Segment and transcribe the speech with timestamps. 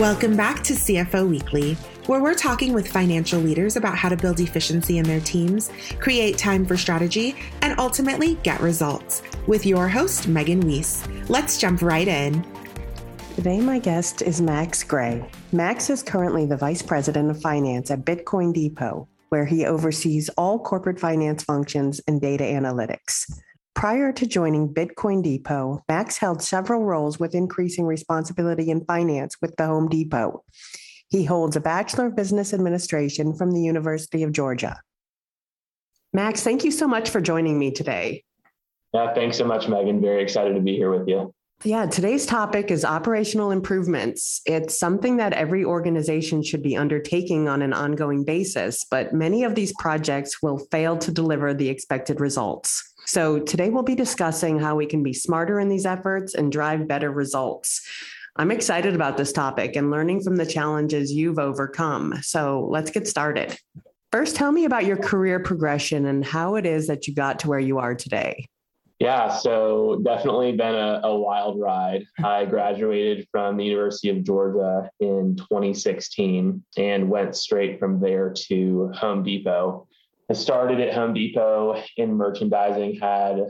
[0.00, 1.74] Welcome back to CFO Weekly,
[2.06, 6.38] where we're talking with financial leaders about how to build efficiency in their teams, create
[6.38, 9.20] time for strategy, and ultimately get results.
[9.46, 11.06] With your host, Megan Weiss.
[11.28, 12.42] Let's jump right in.
[13.34, 15.22] Today, my guest is Max Gray.
[15.52, 20.58] Max is currently the Vice President of Finance at Bitcoin Depot, where he oversees all
[20.58, 23.30] corporate finance functions and data analytics.
[23.74, 29.56] Prior to joining Bitcoin Depot, Max held several roles with increasing responsibility in finance with
[29.56, 30.44] the Home Depot.
[31.08, 34.80] He holds a Bachelor of Business Administration from the University of Georgia.
[36.12, 38.24] Max, thank you so much for joining me today.
[38.92, 40.00] Yeah, thanks so much, Megan.
[40.00, 41.32] Very excited to be here with you.
[41.62, 44.40] Yeah, today's topic is operational improvements.
[44.46, 49.54] It's something that every organization should be undertaking on an ongoing basis, but many of
[49.54, 52.89] these projects will fail to deliver the expected results.
[53.10, 56.86] So, today we'll be discussing how we can be smarter in these efforts and drive
[56.86, 57.84] better results.
[58.36, 62.14] I'm excited about this topic and learning from the challenges you've overcome.
[62.22, 63.58] So, let's get started.
[64.12, 67.48] First, tell me about your career progression and how it is that you got to
[67.48, 68.46] where you are today.
[69.00, 72.04] Yeah, so definitely been a, a, wild ride.
[72.24, 78.92] I graduated from the University of Georgia in 2016 and went straight from there to
[78.94, 79.88] Home Depot.
[80.30, 83.48] I started at Home Depot in merchandising, had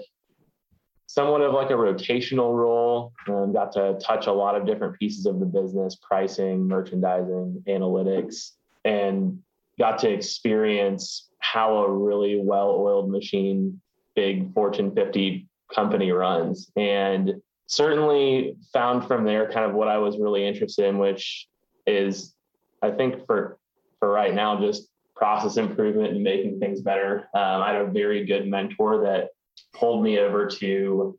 [1.06, 5.26] somewhat of like a rotational role, um, got to touch a lot of different pieces
[5.26, 8.52] of the business pricing, merchandising, analytics,
[8.86, 9.40] and
[9.78, 13.78] got to experience how a really well oiled machine
[14.16, 16.72] big Fortune 50 company runs.
[16.76, 17.34] And
[17.66, 21.46] certainly found from there kind of what I was really interested in, which
[21.86, 22.34] is
[22.80, 23.58] I think for
[23.98, 24.88] for right now, just
[25.20, 27.28] process improvement and making things better.
[27.34, 29.28] Um, I had a very good mentor that
[29.74, 31.18] pulled me over to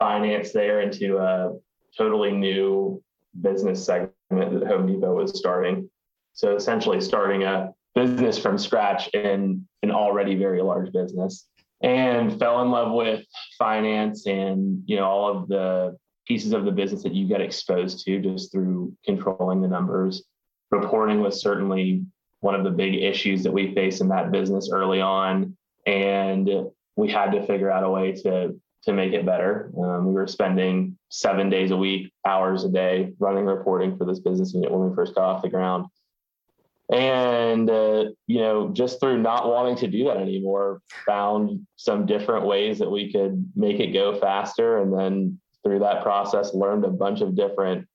[0.00, 1.52] finance there into a
[1.96, 3.00] totally new
[3.40, 5.88] business segment that Home Depot was starting.
[6.32, 11.46] So essentially starting a business from scratch in an already very large business
[11.82, 13.24] and fell in love with
[13.58, 15.96] finance and you know all of the
[16.26, 20.24] pieces of the business that you get exposed to just through controlling the numbers
[20.70, 22.04] reporting was certainly
[22.40, 25.56] one of the big issues that we faced in that business early on.
[25.86, 26.48] And
[26.96, 29.70] we had to figure out a way to to make it better.
[29.76, 34.20] Um, we were spending seven days a week hours a day running reporting for this
[34.20, 35.86] business unit when we first got off the ground.
[36.92, 42.46] And uh, you know just through not wanting to do that anymore found some different
[42.46, 44.78] ways that we could make it go faster.
[44.78, 47.88] And then through that process learned a bunch of different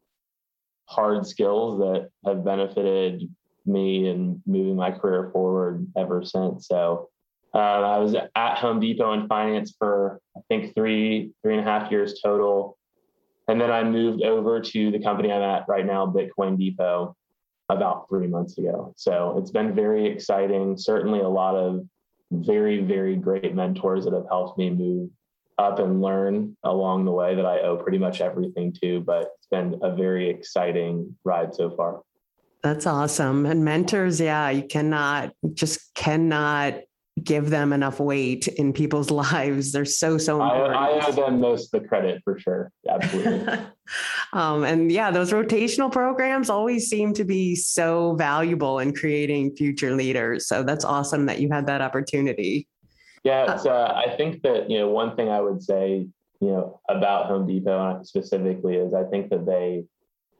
[0.85, 3.33] hard skills that have benefited
[3.65, 7.09] me and moving my career forward ever since so
[7.53, 11.69] uh, i was at home depot in finance for i think three three and a
[11.69, 12.77] half years total
[13.47, 17.15] and then i moved over to the company i'm at right now bitcoin depot
[17.71, 18.93] about three months ago.
[18.97, 20.77] So it's been very exciting.
[20.77, 21.85] Certainly, a lot of
[22.31, 25.09] very, very great mentors that have helped me move
[25.57, 29.01] up and learn along the way that I owe pretty much everything to.
[29.01, 32.01] But it's been a very exciting ride so far.
[32.63, 33.45] That's awesome.
[33.45, 36.75] And mentors, yeah, you cannot just cannot
[37.23, 39.71] give them enough weight in people's lives.
[39.71, 40.75] They're so so important.
[40.75, 42.71] I, I owe them most the credit for sure.
[42.87, 43.53] Absolutely.
[44.33, 49.95] um, and yeah, those rotational programs always seem to be so valuable in creating future
[49.95, 50.47] leaders.
[50.47, 52.67] So that's awesome that you had that opportunity.
[53.23, 56.07] Yeah, it's, uh, I think that you know one thing I would say
[56.39, 59.85] you know about Home Depot specifically is I think that they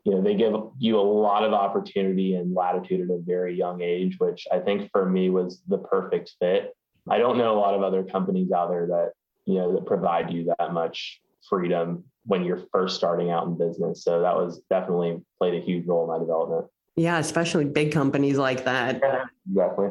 [0.03, 3.81] you know they give you a lot of opportunity and latitude at a very young
[3.81, 6.75] age which i think for me was the perfect fit.
[7.09, 9.11] I don't know a lot of other companies out there that
[9.45, 14.03] you know that provide you that much freedom when you're first starting out in business.
[14.03, 16.67] So that was definitely played a huge role in my development.
[16.96, 18.99] Yeah especially big companies like that.
[19.02, 19.90] Yeah, exactly.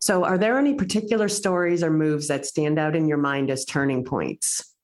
[0.00, 3.64] So are there any particular stories or moves that stand out in your mind as
[3.64, 4.75] turning points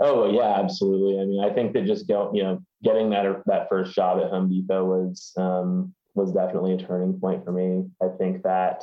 [0.00, 1.20] Oh yeah, absolutely.
[1.20, 4.48] I mean, I think that just you know, getting that that first job at Home
[4.48, 7.84] Depot was um, was definitely a turning point for me.
[8.02, 8.82] I think that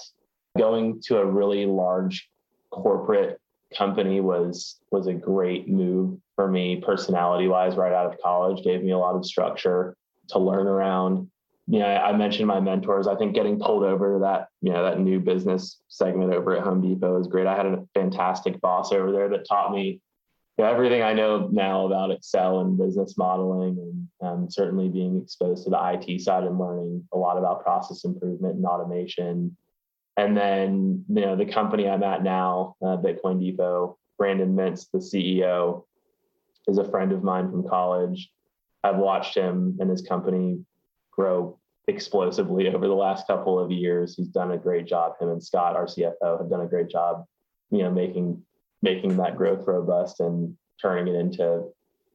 [0.57, 2.29] going to a really large
[2.71, 3.39] corporate
[3.75, 8.83] company was was a great move for me personality wise right out of college gave
[8.83, 9.95] me a lot of structure
[10.27, 11.29] to learn around
[11.67, 14.83] you know i mentioned my mentors i think getting pulled over to that you know
[14.83, 18.91] that new business segment over at home depot is great i had a fantastic boss
[18.91, 20.01] over there that taught me
[20.57, 23.77] you know, everything I know now about Excel and business modeling,
[24.21, 28.03] and um, certainly being exposed to the IT side and learning a lot about process
[28.03, 29.55] improvement and automation.
[30.17, 34.99] And then, you know, the company I'm at now, uh, Bitcoin Depot, Brandon Mintz, the
[34.99, 35.85] CEO,
[36.67, 38.31] is a friend of mine from college.
[38.83, 40.59] I've watched him and his company
[41.11, 41.57] grow
[41.87, 44.15] explosively over the last couple of years.
[44.15, 45.13] He's done a great job.
[45.19, 47.25] Him and Scott, our CFO, have done a great job,
[47.71, 48.43] you know, making
[48.81, 51.65] making that growth robust and turning it into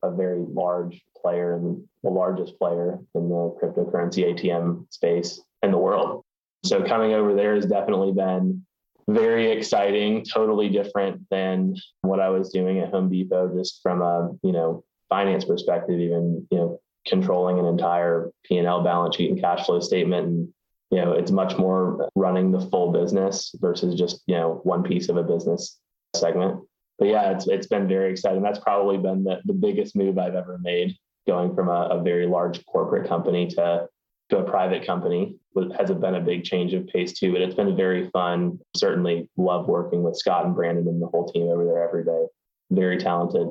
[0.03, 5.79] a very large player and the largest player in the cryptocurrency ATM space in the
[5.79, 6.25] world.
[6.65, 8.65] So coming over there has definitely been
[9.09, 14.31] very exciting, totally different than what I was doing at Home Depot, just from a,
[14.43, 19.65] you know, finance perspective, even, you know, controlling an entire P&L balance sheet and cash
[19.65, 20.27] flow statement.
[20.27, 20.49] And,
[20.91, 25.09] you know, it's much more running the full business versus just, you know, one piece
[25.09, 25.79] of a business
[26.17, 26.63] segment.
[26.99, 28.43] But yeah, it's it's been very exciting.
[28.43, 30.97] That's probably been the, the biggest move I've ever made,
[31.27, 33.89] going from a, a very large corporate company to
[34.31, 35.37] to a private company
[35.79, 37.33] has been a big change of pace too.
[37.33, 38.59] But it's been very fun.
[38.77, 42.27] Certainly love working with Scott and Brandon and the whole team over there every day.
[42.71, 43.49] Very talented.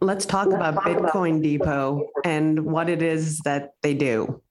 [0.00, 4.42] Let's talk Let's about talk Bitcoin about Depot and what it is that they do.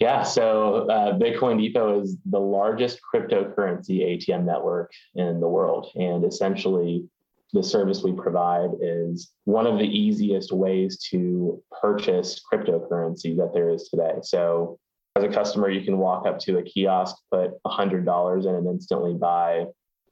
[0.00, 5.88] Yeah, so uh, Bitcoin Depot is the largest cryptocurrency ATM network in the world.
[5.94, 7.06] And essentially,
[7.52, 13.68] the service we provide is one of the easiest ways to purchase cryptocurrency that there
[13.68, 14.14] is today.
[14.22, 14.78] So
[15.16, 19.12] as a customer, you can walk up to a kiosk, put $100 in, and instantly
[19.12, 19.66] buy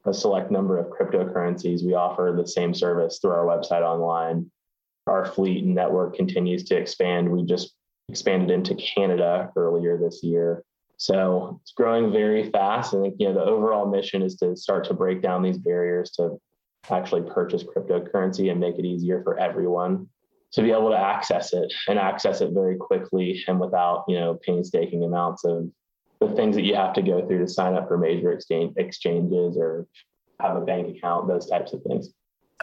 [0.04, 1.82] a select number of cryptocurrencies.
[1.82, 4.50] We offer the same service through our website online.
[5.06, 7.30] Our fleet and network continues to expand.
[7.30, 7.74] We just
[8.08, 10.64] expanded into Canada earlier this year.
[10.96, 12.94] So it's growing very fast.
[12.94, 16.10] I think you know the overall mission is to start to break down these barriers
[16.12, 16.40] to
[16.90, 20.08] actually purchase cryptocurrency and make it easier for everyone
[20.52, 24.38] to be able to access it and access it very quickly and without you know
[24.42, 25.68] painstaking amounts of
[26.20, 29.56] the things that you have to go through to sign up for major exchange exchanges
[29.56, 29.86] or
[30.40, 32.10] have a bank account those types of things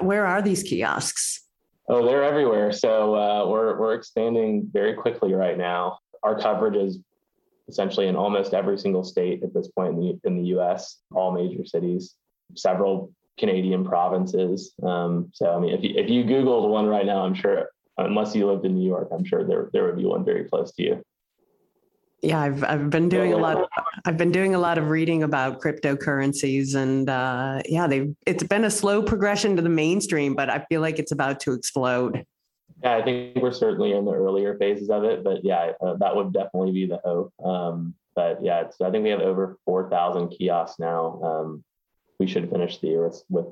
[0.02, 1.45] where are these kiosks
[1.90, 7.00] oh they're everywhere so uh, we're, we're expanding very quickly right now our coverage is
[7.68, 11.32] essentially in almost every single state at this point in the, in the us all
[11.32, 12.16] major cities
[12.54, 14.74] several Canadian provinces.
[14.84, 18.36] Um, so, I mean, if you, if you Googled one right now, I'm sure unless
[18.36, 20.84] you lived in New York, I'm sure there there would be one very close to
[20.84, 21.04] you.
[22.26, 23.70] Yeah, I've I've been doing a lot.
[24.06, 28.64] I've been doing a lot of reading about cryptocurrencies, and uh, yeah, they it's been
[28.64, 32.26] a slow progression to the mainstream, but I feel like it's about to explode.
[32.82, 36.16] Yeah, I think we're certainly in the earlier phases of it, but yeah, uh, that
[36.16, 37.32] would definitely be the hope.
[37.44, 41.22] Um, but yeah, it's, I think we have over four thousand kiosks now.
[41.22, 41.64] Um,
[42.20, 43.46] we should finish the year with, with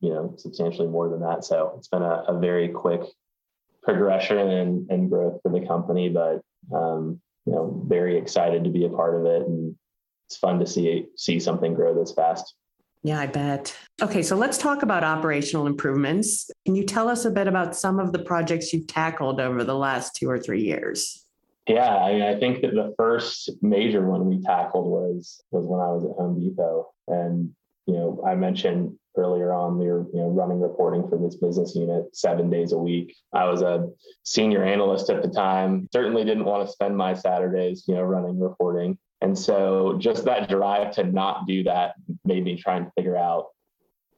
[0.00, 1.44] you know substantially more than that.
[1.44, 3.00] So it's been a, a very quick
[3.82, 8.84] progression and, and growth for the company, but um, you know, very excited to be
[8.84, 9.74] a part of it, and
[10.26, 12.54] it's fun to see see something grow this fast.
[13.02, 13.74] Yeah, I bet.
[14.02, 16.50] Okay, so let's talk about operational improvements.
[16.66, 19.74] Can you tell us a bit about some of the projects you've tackled over the
[19.74, 21.24] last two or three years?
[21.66, 25.80] Yeah, I, mean, I think that the first major one we tackled was was when
[25.80, 27.50] I was at Home Depot, and
[27.86, 31.74] you know, I mentioned earlier on we were you know running reporting for this business
[31.74, 33.14] unit seven days a week.
[33.32, 33.88] I was a
[34.24, 35.88] senior analyst at the time.
[35.92, 38.98] Certainly didn't want to spend my saturdays you know running reporting.
[39.22, 43.48] And so just that drive to not do that made me try and figure out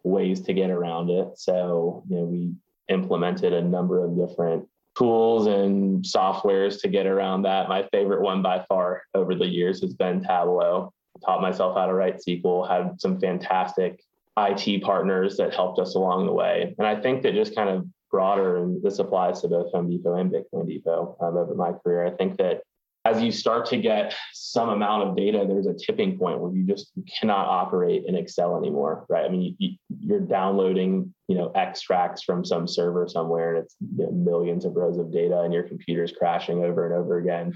[0.05, 1.29] ways to get around it.
[1.37, 2.53] So you know we
[2.89, 7.69] implemented a number of different tools and softwares to get around that.
[7.69, 10.93] My favorite one by far over the years has been tableau.
[11.25, 14.03] Taught myself how to write sql had some fantastic
[14.37, 16.75] IT partners that helped us along the way.
[16.79, 20.15] And I think that just kind of broader, and this applies to both Home Depot
[20.15, 22.07] and Bitcoin Depot um, over my career.
[22.07, 22.63] I think that
[23.05, 26.65] as you start to get some amount of data, there's a tipping point where you
[26.65, 29.25] just cannot operate in Excel anymore, right?
[29.25, 34.05] I mean, you, are downloading, you know, extracts from some server somewhere, and it's you
[34.05, 37.53] know, millions of rows of data, and your computer's crashing over and over again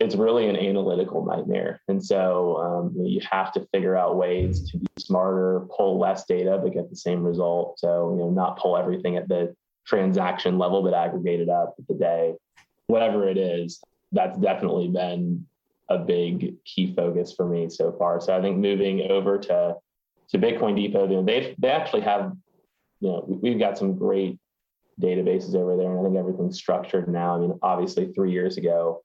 [0.00, 1.82] it's really an analytical nightmare.
[1.88, 6.58] And so um, you have to figure out ways to be smarter, pull less data,
[6.60, 7.78] but get the same result.
[7.78, 9.54] So, you know, not pull everything at the
[9.86, 12.32] transaction level, but aggregate it up at the day,
[12.86, 13.82] whatever it is.
[14.10, 15.46] That's definitely been
[15.90, 18.22] a big key focus for me so far.
[18.22, 19.76] So I think moving over to
[20.30, 22.32] to Bitcoin Depot, they they actually have,
[23.00, 24.38] you know, we've got some great
[25.00, 27.36] databases over there, and I think everything's structured now.
[27.36, 29.02] I mean, obviously, three years ago,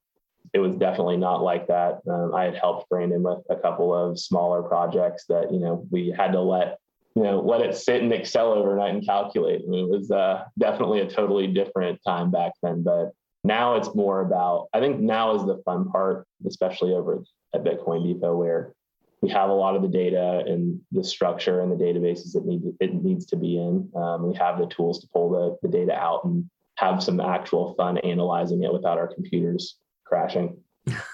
[0.54, 2.02] it was definitely not like that.
[2.10, 6.14] Um, I had helped Brandon with a couple of smaller projects that you know we
[6.16, 6.78] had to let
[7.16, 9.62] you know let it sit in Excel overnight and calculate.
[9.62, 12.84] It was uh, definitely a totally different time back then.
[12.84, 13.12] But
[13.44, 17.24] now it's more about I think now is the fun part, especially over
[17.54, 18.74] at Bitcoin Depot where
[19.22, 22.62] we have a lot of the data and the structure and the databases that need
[22.80, 23.90] it needs to be in.
[23.96, 27.74] Um, we have the tools to pull the, the data out and have some actual
[27.76, 29.78] fun analyzing it without our computers
[30.16, 30.58] crashing.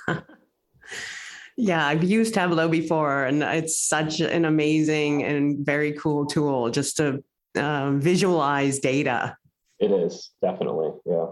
[1.57, 6.97] Yeah, I've used Tableau before, and it's such an amazing and very cool tool just
[6.97, 7.23] to
[7.55, 9.37] uh, visualize data.
[9.77, 11.27] It is definitely, yeah.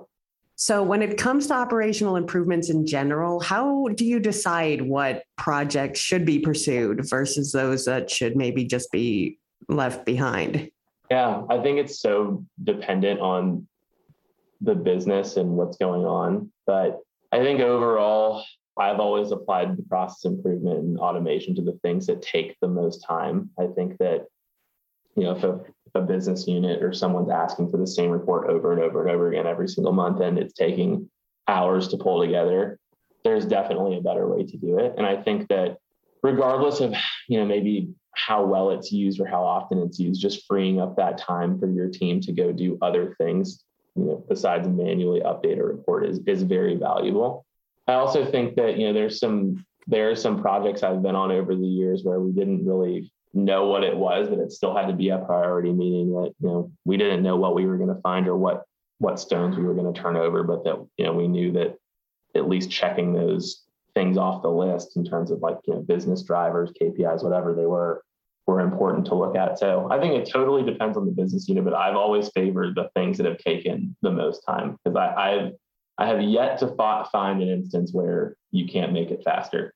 [0.55, 5.99] So, when it comes to operational improvements in general, how do you decide what projects
[5.99, 10.69] should be pursued versus those that should maybe just be left behind?
[11.09, 13.67] Yeah, I think it's so dependent on
[14.61, 16.51] the business and what's going on.
[16.67, 16.99] But
[17.31, 18.43] I think overall,
[18.77, 23.05] I've always applied the process improvement and automation to the things that take the most
[23.05, 23.49] time.
[23.59, 24.25] I think that,
[25.15, 28.49] you know, if a, if a business unit or someone's asking for the same report
[28.49, 31.09] over and over and over again every single month and it's taking
[31.47, 32.79] hours to pull together,
[33.23, 34.93] there's definitely a better way to do it.
[34.97, 35.77] And I think that
[36.23, 36.95] regardless of,
[37.27, 40.95] you know, maybe how well it's used or how often it's used, just freeing up
[40.95, 43.63] that time for your team to go do other things,
[43.95, 47.45] you know, besides manually update a report is is very valuable.
[47.87, 51.31] I also think that, you know, there's some there are some projects I've been on
[51.31, 54.87] over the years where we didn't really know what it was, but it still had
[54.87, 57.93] to be a priority, meaning that, you know, we didn't know what we were going
[57.93, 58.63] to find or what
[58.99, 61.77] what stones we were going to turn over, but that, you know, we knew that
[62.35, 63.63] at least checking those
[63.95, 67.65] things off the list in terms of like you know business drivers, KPIs, whatever they
[67.65, 68.03] were,
[68.47, 69.59] were important to look at.
[69.59, 72.89] So I think it totally depends on the business unit, but I've always favored the
[72.95, 75.51] things that have taken the most time because I, I've
[75.99, 76.73] I have yet to
[77.11, 79.73] find an instance where you can't make it faster.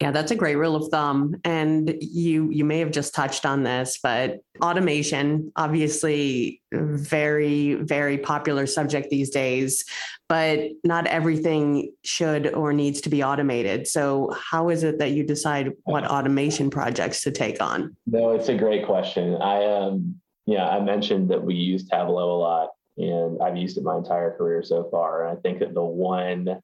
[0.00, 1.36] Yeah, that's a great rule of thumb.
[1.44, 8.66] And you you may have just touched on this, but automation, obviously very, very popular
[8.66, 9.84] subject these days,
[10.26, 13.86] but not everything should or needs to be automated.
[13.86, 17.94] So how is it that you decide what automation projects to take on?
[18.06, 19.36] No, it's a great question.
[19.36, 23.84] I um yeah, I mentioned that we use Tableau a lot and I've used it
[23.84, 25.26] my entire career so far.
[25.26, 26.60] And I think that the one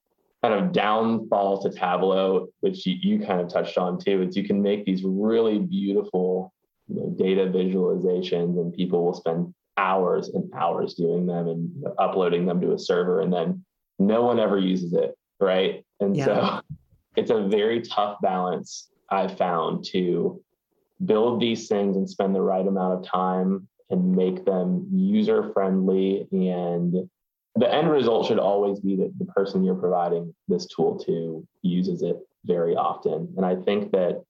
[0.49, 4.45] kind of downfall to Tableau, which you, you kind of touched on too, is you
[4.45, 6.53] can make these really beautiful
[6.89, 12.47] you know, data visualizations, and people will spend hours and hours doing them and uploading
[12.47, 13.65] them to a server, and then
[13.99, 15.85] no one ever uses it, right?
[16.01, 16.25] And yeah.
[16.25, 16.61] so
[17.17, 20.41] it's a very tough balance I've found to
[21.05, 26.27] build these things and spend the right amount of time and make them user friendly
[26.33, 27.09] and
[27.57, 32.03] the end result should always be that the person you're providing this tool to uses
[32.03, 33.33] it very often.
[33.37, 34.23] And I think that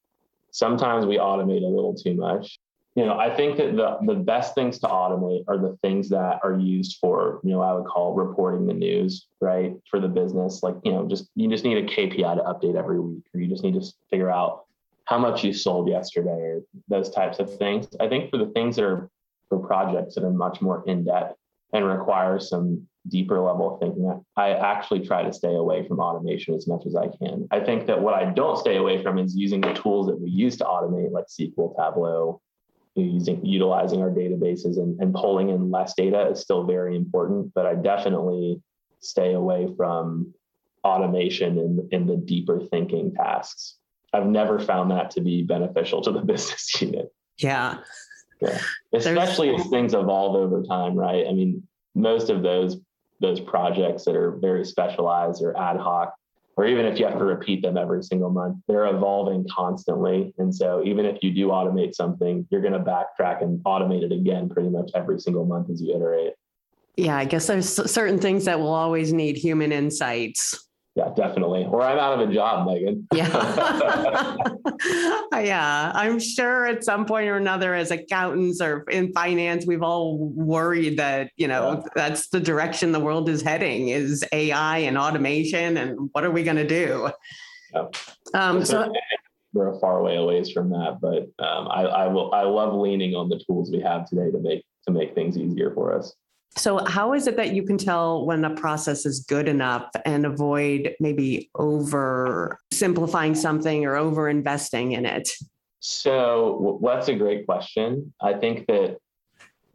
[0.53, 2.59] sometimes we automate a little too much.
[2.95, 6.41] You know, I think that the, the best things to automate are the things that
[6.43, 9.75] are used for, you know, I would call reporting the news, right?
[9.91, 10.63] For the business.
[10.63, 13.49] Like, you know, just you just need a KPI to update every week, or you
[13.49, 14.65] just need to figure out
[15.05, 17.87] how much you sold yesterday, or those types of things.
[18.01, 19.11] I think for the things that are
[19.51, 21.37] for projects that are much more in depth
[21.75, 26.55] and require some deeper level of thinking, I actually try to stay away from automation
[26.55, 27.47] as much as I can.
[27.51, 30.31] I think that what I don't stay away from is using the tools that we
[30.31, 32.41] use to automate, like SQL, Tableau,
[32.95, 37.53] using utilizing our databases and, and pulling in less data is still very important.
[37.55, 38.61] But I definitely
[39.01, 40.35] stay away from
[40.85, 43.77] automation in, in the deeper thinking tasks.
[44.13, 47.13] I've never found that to be beneficial to the business unit.
[47.39, 47.79] Yeah.
[48.41, 48.59] Yeah.
[48.95, 49.63] Especially There's...
[49.63, 51.27] as things evolve over time, right?
[51.27, 51.63] I mean,
[51.95, 52.77] most of those
[53.21, 56.15] those projects that are very specialized or ad hoc,
[56.57, 60.35] or even if you have to repeat them every single month, they're evolving constantly.
[60.39, 64.13] And so even if you do automate something, you're going to backtrack and automate it
[64.13, 66.33] again pretty much every single month as you iterate.
[66.97, 70.66] Yeah, I guess there's certain things that will always need human insights.
[70.97, 71.67] Yeah, definitely.
[71.67, 73.07] Or I'm out of a job, Megan.
[73.13, 74.35] yeah.
[75.39, 75.93] yeah.
[75.95, 80.99] I'm sure at some point or another, as accountants or in finance, we've all worried
[80.99, 81.89] that, you know, yeah.
[81.95, 85.77] that's the direction the world is heading is AI and automation.
[85.77, 87.11] And what are we going to do?
[87.75, 87.89] Yeah.
[88.33, 88.91] Um, so
[89.53, 93.15] we're a far way away from that, but um, I, I will, I love leaning
[93.15, 96.15] on the tools we have today to make, to make things easier for us.
[96.57, 100.25] So, how is it that you can tell when a process is good enough and
[100.25, 105.29] avoid maybe over simplifying something or over investing in it?
[105.81, 108.13] So, well, that's a great question.
[108.23, 108.97] I think that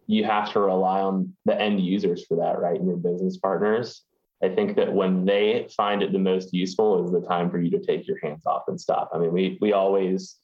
[0.08, 2.80] you have to rely on the end users for that, right?
[2.80, 4.04] And your business partners.
[4.44, 7.70] I think that when they find it the most useful is the time for you
[7.72, 9.12] to take your hands off and stop.
[9.14, 10.38] I mean, we we always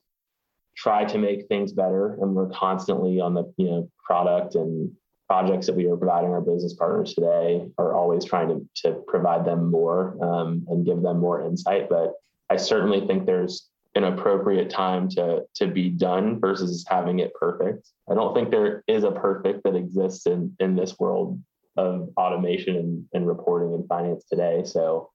[0.76, 4.92] try to make things better and we're constantly on the you know product and
[5.28, 9.46] projects that we are providing our business partners today are always trying to, to provide
[9.46, 11.90] them more um, and give them more insight.
[11.90, 12.14] But
[12.50, 17.90] I certainly think there's an appropriate time to to be done versus having it perfect.
[18.10, 21.42] I don't think there is a perfect that exists in in this world
[21.76, 24.64] of automation and, and reporting and finance today.
[24.66, 25.12] So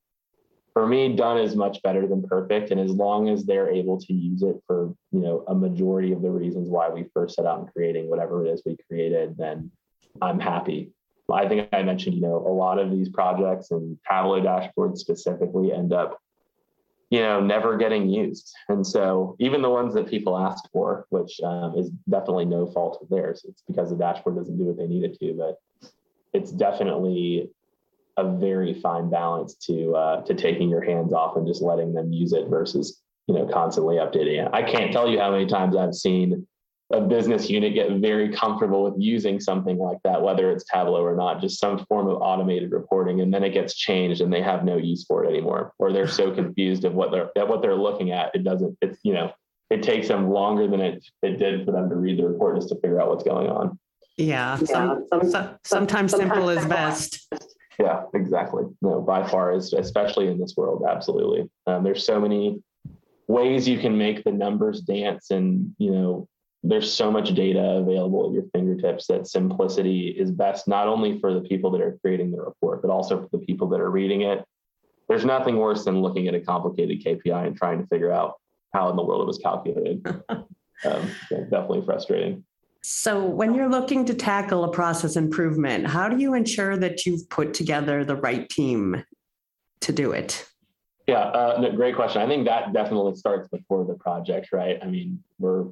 [0.73, 2.71] for me, done is much better than perfect.
[2.71, 6.23] And as long as they're able to use it for, you know, a majority of
[6.23, 9.71] the reasons why we first set out in creating whatever it is we created, then
[10.23, 10.93] I'm happy.
[11.31, 15.73] I think I mentioned, you know, a lot of these projects and Tableau dashboards specifically
[15.73, 16.19] end up,
[17.11, 18.53] you know, never getting used.
[18.69, 22.99] And so even the ones that people ask for, which um, is definitely no fault
[23.01, 25.91] of theirs, it's because the dashboard doesn't do what they need it to, but
[26.33, 27.51] it's definitely
[28.19, 32.13] a very fine balance to uh, to taking your hands off and just letting them
[32.13, 34.51] use it versus you know constantly updating it.
[34.53, 36.47] I can't tell you how many times I've seen
[36.93, 41.17] a business unit get very comfortable with using something like that, whether it's Tableau or
[41.17, 44.65] not, just some form of automated reporting, and then it gets changed and they have
[44.65, 47.75] no use for it anymore, or they're so confused of what they're at what they're
[47.75, 48.35] looking at.
[48.35, 48.77] It doesn't.
[48.83, 49.33] It's you know
[49.71, 52.69] it takes them longer than it it did for them to read the report just
[52.69, 53.79] to figure out what's going on.
[54.19, 57.33] Yeah, some, some, sometimes, sometimes simple is best.
[57.81, 58.65] Yeah, exactly.
[58.83, 61.51] No, by far is especially in this world, absolutely.
[61.67, 62.63] Um, there's so many
[63.29, 66.29] ways you can make the numbers dance, and you know,
[66.63, 71.35] there's so much data available at your fingertips that simplicity is best not only for
[71.35, 74.23] the people that are creating the report, but also for the people that are reading
[74.23, 74.45] it.
[75.09, 78.35] There's nothing worse than looking at a complicated KPI and trying to figure out
[78.73, 80.07] how in the world it was calculated.
[80.29, 82.45] um, definitely frustrating.
[82.85, 87.29] So, when you're looking to tackle a process improvement, how do you ensure that you've
[87.29, 89.05] put together the right team
[89.83, 90.49] to do it?
[91.07, 92.23] Yeah, uh, no, great question.
[92.23, 94.79] I think that definitely starts before the project, right?
[94.83, 95.67] I mean, we're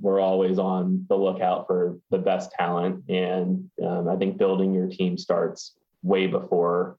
[0.00, 4.88] we're always on the lookout for the best talent, and um, I think building your
[4.88, 6.96] team starts way before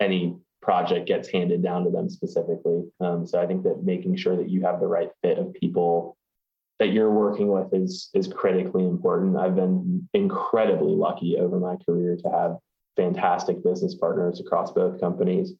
[0.00, 2.84] any project gets handed down to them specifically.
[3.00, 6.16] Um, so I think that making sure that you have the right fit of people
[6.78, 9.36] that you're working with is is critically important.
[9.36, 12.56] I've been incredibly lucky over my career to have
[12.96, 15.52] fantastic business partners across both companies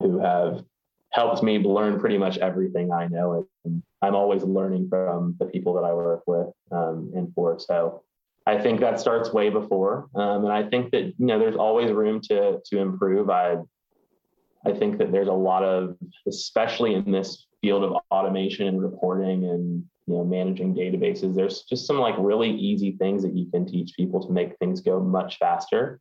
[0.00, 0.64] who have
[1.10, 3.46] helped me learn pretty much everything I know.
[3.64, 7.58] And I'm always learning from the people that I work with um, and for.
[7.58, 8.02] So
[8.46, 10.08] I think that starts way before.
[10.14, 13.28] Um, and I think that, you know, there's always room to, to improve.
[13.28, 13.56] I,
[14.66, 19.44] I think that there's a lot of, especially in this field of automation and reporting
[19.44, 23.66] and you know managing databases there's just some like really easy things that you can
[23.66, 26.00] teach people to make things go much faster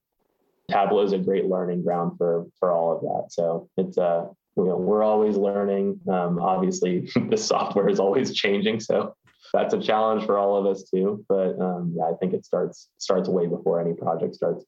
[0.70, 4.26] tableau is a great learning ground for for all of that so it's uh
[4.64, 9.14] you know we're always learning um, obviously the software is always changing so
[9.54, 12.90] that's a challenge for all of us too but um, yeah i think it starts
[12.98, 14.66] starts way before any project starts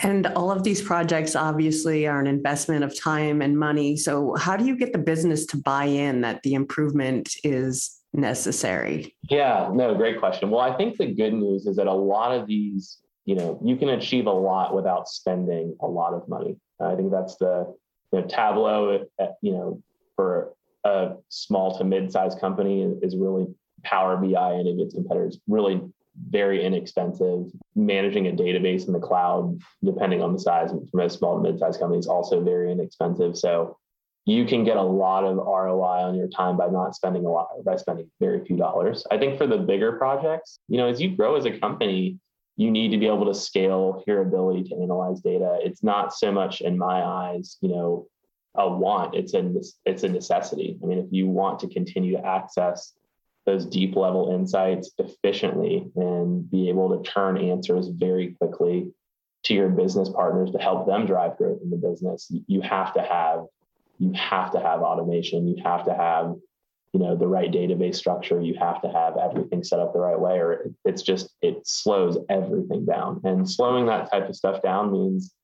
[0.00, 3.96] and all of these projects obviously are an investment of time and money.
[3.96, 9.16] So, how do you get the business to buy in that the improvement is necessary?
[9.30, 10.50] Yeah, no, great question.
[10.50, 13.76] Well, I think the good news is that a lot of these, you know, you
[13.76, 16.56] can achieve a lot without spending a lot of money.
[16.78, 17.74] I think that's the,
[18.12, 19.82] you know, Tableau, uh, you know,
[20.14, 20.52] for
[20.84, 23.46] a small to mid-sized company is really
[23.82, 25.80] Power BI and its competitors really
[26.28, 27.44] very inexpensive.
[27.74, 31.78] Managing a database in the cloud, depending on the size, for most small to mid-sized
[31.78, 33.36] companies, also very inexpensive.
[33.36, 33.76] So
[34.24, 37.48] you can get a lot of ROI on your time by not spending a lot,
[37.64, 39.06] by spending very few dollars.
[39.10, 42.18] I think for the bigger projects, you know, as you grow as a company,
[42.56, 45.58] you need to be able to scale your ability to analyze data.
[45.62, 48.06] It's not so much in my eyes, you know,
[48.54, 49.52] a want, it's a
[49.84, 50.78] it's a necessity.
[50.82, 52.94] I mean, if you want to continue to access
[53.44, 58.92] those deep level insights efficiently and be able to turn answers very quickly
[59.44, 63.02] to your business partners to help them drive growth in the business, you have to
[63.02, 63.44] have
[63.98, 66.34] you have to have automation you have to have
[66.92, 70.18] you know the right database structure you have to have everything set up the right
[70.18, 73.20] way or it's just it slows everything down.
[73.24, 75.34] And slowing that type of stuff down means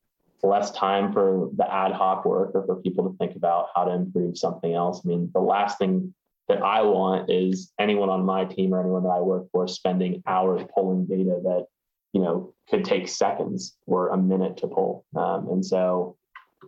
[0.43, 3.93] less time for the ad hoc work or for people to think about how to
[3.93, 5.03] improve something else.
[5.05, 6.15] I mean the last thing
[6.49, 10.23] that i want is anyone on my team or anyone that i work for spending
[10.27, 11.67] hours pulling data that
[12.13, 15.05] you know could take seconds or a minute to pull.
[15.17, 16.17] Um, and so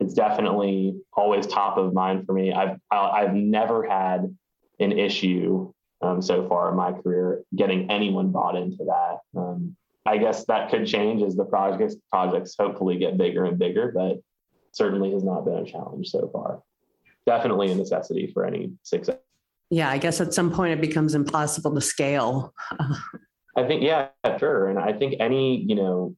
[0.01, 2.53] it's definitely always top of mind for me.
[2.53, 4.37] I've I've never had
[4.81, 9.19] an issue um, so far in my career getting anyone bought into that.
[9.39, 13.91] Um, I guess that could change as the projects projects hopefully get bigger and bigger,
[13.95, 14.21] but
[14.73, 16.63] certainly has not been a challenge so far.
[17.27, 19.17] Definitely a necessity for any success.
[19.71, 22.53] Yeah, I guess at some point it becomes impossible to scale.
[23.57, 24.09] I think yeah,
[24.39, 26.15] sure, and I think any you know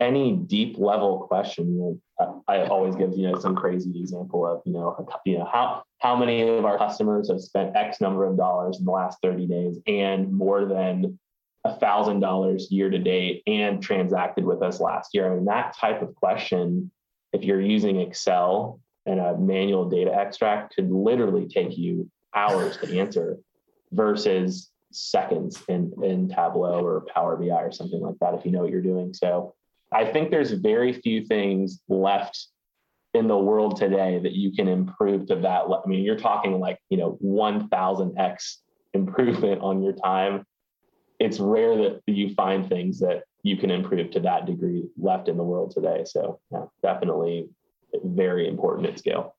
[0.00, 4.62] any deep level question, you know, I always give you know some crazy example of
[4.64, 8.36] you know you know how how many of our customers have spent X number of
[8.36, 11.18] dollars in the last 30 days and more than
[11.64, 15.30] a thousand dollars year to date and transacted with us last year.
[15.30, 16.90] I mean that type of question,
[17.32, 22.98] if you're using Excel and a manual data extract could literally take you hours to
[22.98, 23.38] answer
[23.92, 28.60] versus seconds in, in Tableau or Power BI or something like that if you know
[28.60, 29.12] what you're doing.
[29.12, 29.54] So
[29.92, 32.48] I think there's very few things left
[33.14, 35.62] in the world today that you can improve to that.
[35.64, 38.56] I mean, you're talking like, you know, 1000x
[38.92, 40.44] improvement on your time.
[41.18, 45.36] It's rare that you find things that you can improve to that degree left in
[45.36, 46.04] the world today.
[46.04, 47.48] So, yeah, definitely
[48.04, 49.36] very important at scale.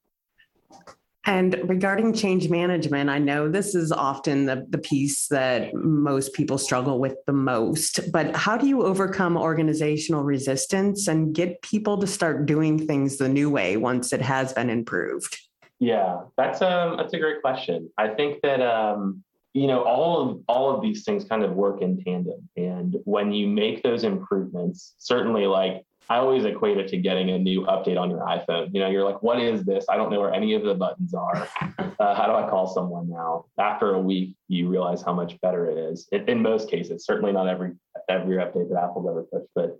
[1.29, 6.57] And regarding change management, I know this is often the, the piece that most people
[6.57, 12.07] struggle with the most, but how do you overcome organizational resistance and get people to
[12.07, 15.37] start doing things the new way once it has been improved?
[15.77, 17.91] Yeah, that's um that's a great question.
[17.95, 21.83] I think that um you know all of all of these things kind of work
[21.83, 26.97] in tandem and when you make those improvements certainly like I always equate it to
[26.97, 28.73] getting a new update on your iPhone.
[28.73, 29.85] You know, you're like, what is this?
[29.87, 31.47] I don't know where any of the buttons are.
[31.99, 33.43] Uh, how do I call someone now?
[33.59, 36.07] After a week, you realize how much better it is.
[36.13, 37.73] It, in most cases, certainly not every
[38.07, 39.77] every update that Apple's ever pushed, but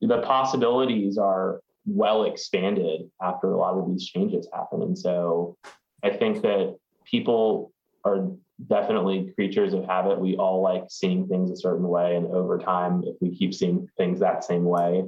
[0.00, 4.80] the possibilities are well expanded after a lot of these changes happen.
[4.80, 5.58] And so,
[6.02, 7.72] I think that people
[8.06, 8.30] are
[8.66, 10.18] definitely creatures of habit.
[10.18, 13.86] We all like seeing things a certain way, and over time, if we keep seeing
[13.98, 15.04] things that same way,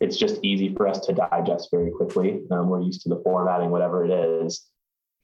[0.00, 2.40] it's just easy for us to digest very quickly.
[2.50, 4.66] Um, we're used to the formatting, whatever it is.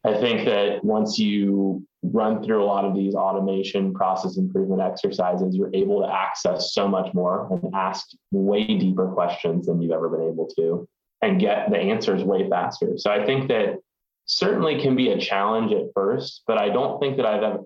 [0.05, 5.55] I think that once you run through a lot of these automation process improvement exercises,
[5.55, 10.09] you're able to access so much more and ask way deeper questions than you've ever
[10.09, 10.89] been able to
[11.21, 12.97] and get the answers way faster.
[12.97, 13.77] So I think that
[14.25, 17.61] certainly can be a challenge at first, but I don't think that I've ever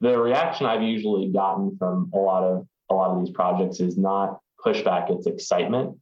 [0.00, 3.96] the reaction I've usually gotten from a lot of a lot of these projects is
[3.96, 5.96] not pushback, it's excitement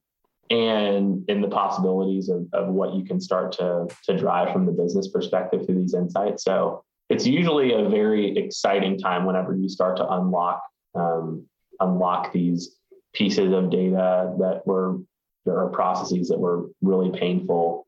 [0.51, 4.73] and in the possibilities of, of what you can start to, to drive from the
[4.73, 6.43] business perspective through these insights.
[6.43, 10.63] So it's usually a very exciting time whenever you start to unlock
[10.95, 11.47] um,
[11.79, 12.77] unlock these
[13.13, 14.99] pieces of data that were
[15.47, 17.87] there are processes that were really painful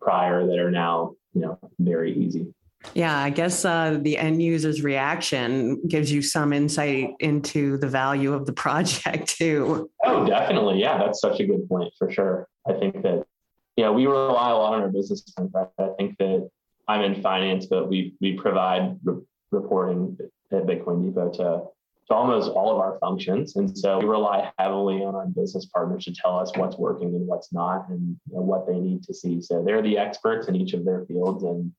[0.00, 2.52] prior that are now you know very easy.
[2.94, 8.32] Yeah, I guess uh, the end user's reaction gives you some insight into the value
[8.32, 9.90] of the project too.
[10.04, 10.80] Oh, definitely.
[10.80, 12.48] Yeah, that's such a good point for sure.
[12.66, 13.24] I think that,
[13.76, 15.24] yeah, we rely a lot on our business.
[15.38, 16.50] I think that
[16.88, 20.18] I'm in finance, but we we provide re- reporting
[20.50, 21.62] at Bitcoin Depot to,
[22.08, 26.04] to almost all of our functions, and so we rely heavily on our business partners
[26.06, 29.40] to tell us what's working and what's not, and know, what they need to see.
[29.40, 31.72] So they're the experts in each of their fields, and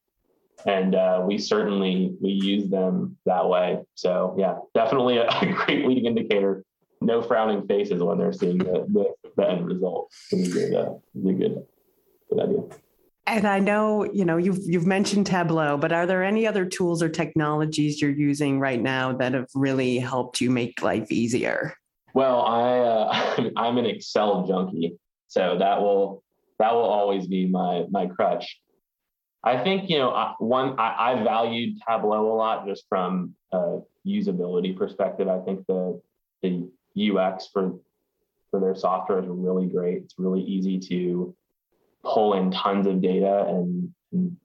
[0.65, 3.79] and uh, we certainly we use them that way.
[3.95, 6.63] So yeah, definitely a, a, great leading indicator.
[7.01, 10.11] No frowning faces when they're seeing the, the, the end result.
[10.31, 10.93] It's a good, uh,
[11.29, 11.65] a good,
[12.29, 12.59] good idea.
[13.27, 17.01] And I know you know you've you've mentioned Tableau, but are there any other tools
[17.01, 21.75] or technologies you're using right now that have really helped you make life easier?
[22.13, 24.97] Well, I uh, I'm an Excel junkie,
[25.27, 26.23] so that will
[26.59, 28.59] that will always be my my crutch.
[29.43, 34.75] I think you know one I, I valued Tableau a lot just from a usability
[34.77, 35.27] perspective.
[35.27, 36.01] I think the
[36.41, 37.73] the UX for
[38.51, 40.03] for their software is really great.
[40.03, 41.35] It's really easy to
[42.03, 44.37] pull in tons of data and, and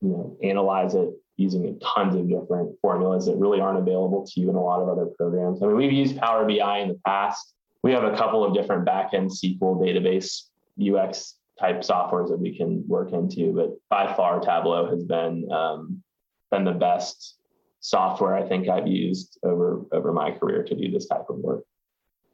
[0.00, 4.50] you know analyze it using tons of different formulas that really aren't available to you
[4.50, 5.62] in a lot of other programs.
[5.62, 7.54] I mean, we've used Power BI in the past.
[7.82, 10.44] We have a couple of different backend SQL database
[10.80, 13.52] UX type softwares that we can work into.
[13.52, 16.02] But by far, Tableau has been um,
[16.50, 17.36] been the best
[17.80, 21.64] software I think I've used over over my career to do this type of work.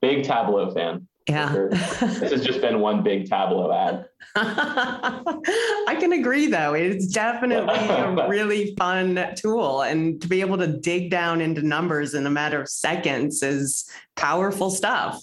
[0.01, 1.07] Big Tableau fan.
[1.29, 1.53] Yeah.
[1.71, 4.07] this has just been one big Tableau ad.
[4.35, 6.75] I can agree, though.
[6.75, 9.83] It's definitely a really fun tool.
[9.83, 13.89] And to be able to dig down into numbers in a matter of seconds is
[14.17, 15.21] powerful stuff.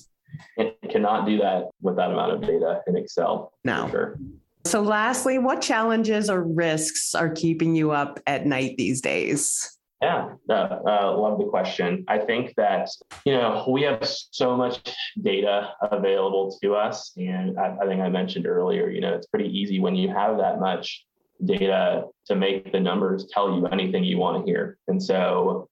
[0.58, 3.54] It cannot do that with that amount of data in Excel.
[3.64, 3.90] No.
[3.90, 4.20] Sure.
[4.66, 9.78] So, lastly, what challenges or risks are keeping you up at night these days?
[10.02, 12.04] Yeah, uh, uh, love the question.
[12.08, 12.90] I think that
[13.26, 18.10] you know we have so much data available to us, and I, I think I
[18.10, 21.06] mentioned earlier, you know, it's pretty easy when you have that much
[21.44, 24.78] data to make the numbers tell you anything you want to hear.
[24.88, 25.68] And so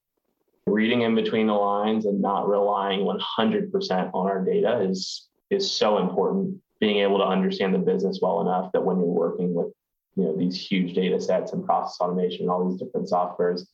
[0.68, 6.00] reading in between the lines and not relying 100% on our data is is so
[6.00, 9.68] important being able to understand the business well enough that when you're working with
[10.16, 13.68] you know these huge data sets and process automation and all these different softwares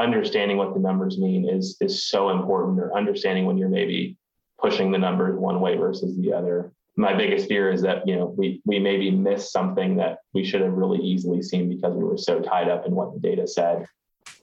[0.00, 4.16] understanding what the numbers mean is is so important or understanding when you're maybe
[4.58, 6.72] pushing the numbers one way versus the other.
[6.96, 10.62] My biggest fear is that you know we we maybe missed something that we should
[10.62, 13.86] have really easily seen because we were so tied up in what the data said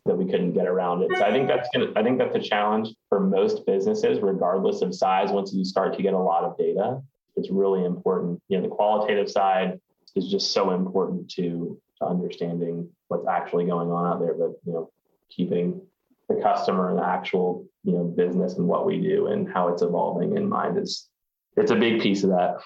[0.08, 1.12] that we couldn't get around it.
[1.18, 4.96] So I think that's gonna I think that's a challenge for most businesses, regardless of
[4.96, 5.32] size.
[5.32, 7.02] Once you start to get a lot of data,
[7.36, 8.42] it's really important.
[8.50, 9.80] You know, the qualitative side
[10.16, 14.74] is just so important to, to understanding what's actually going on out there, but you
[14.74, 14.92] know,
[15.30, 15.82] keeping
[16.28, 19.82] the customer and the actual you know business and what we do and how it's
[19.82, 21.08] evolving in mind is
[21.56, 22.58] it's a big piece of that.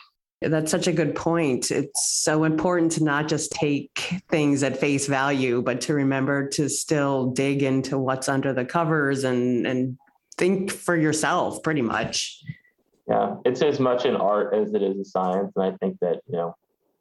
[0.41, 1.69] That's such a good point.
[1.69, 6.67] It's so important to not just take things at face value, but to remember to
[6.67, 9.97] still dig into what's under the covers and and
[10.38, 12.41] think for yourself pretty much.
[13.08, 15.51] Yeah, it's as much an art as it is a science.
[15.56, 16.56] And I think that, you know,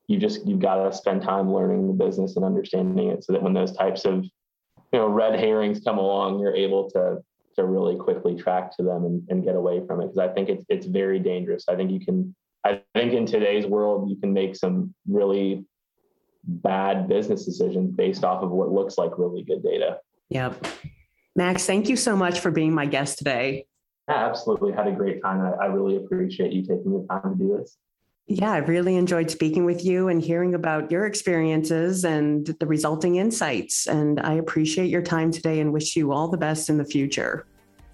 [0.06, 3.42] you just you've got to spend time learning the business and understanding it so that
[3.42, 7.18] when those types of you know red herrings come along, you're able to
[7.56, 10.08] to really quickly track to them and, and get away from it.
[10.08, 11.64] Because I think it's it's very dangerous.
[11.68, 15.64] I think you can I think in today's world, you can make some really
[16.44, 19.98] bad business decisions based off of what looks like really good data.
[20.30, 20.66] Yep.
[21.36, 23.66] Max, thank you so much for being my guest today.
[24.08, 24.72] Yeah, absolutely.
[24.72, 25.40] Had a great time.
[25.40, 27.76] I, I really appreciate you taking the time to do this.
[28.26, 33.16] Yeah, I really enjoyed speaking with you and hearing about your experiences and the resulting
[33.16, 33.86] insights.
[33.88, 37.46] And I appreciate your time today and wish you all the best in the future.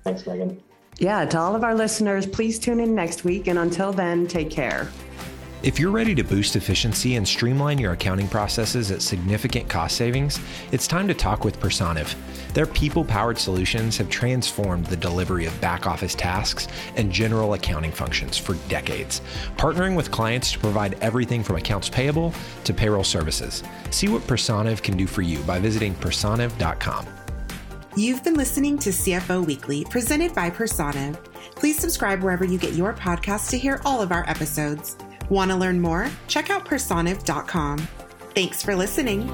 [0.05, 0.63] Thanks, Megan.
[0.99, 3.49] Yeah, to all of our listeners, please tune in next week.
[3.49, 4.89] And until then, take care.
[5.63, 10.39] If you're ready to boost efficiency and streamline your accounting processes at significant cost savings,
[10.71, 12.15] it's time to talk with Personiv.
[12.53, 17.91] Their people powered solutions have transformed the delivery of back office tasks and general accounting
[17.91, 19.23] functions for decades,
[19.57, 22.33] partnering with clients to provide everything from accounts payable
[22.65, 23.63] to payroll services.
[23.91, 27.16] See what Personiv can do for you by visiting personiv.com.
[27.99, 31.15] You've been listening to CFO Weekly, presented by Personiv.
[31.55, 34.99] Please subscribe wherever you get your podcasts to hear all of our episodes.
[35.31, 36.11] Want to learn more?
[36.29, 37.79] Check out personiv.com.
[38.35, 39.27] Thanks for listening.